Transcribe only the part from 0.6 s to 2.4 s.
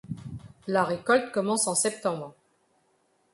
La récolte commence en septembre.